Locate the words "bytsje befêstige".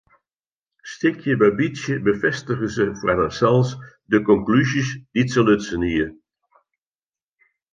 1.57-2.67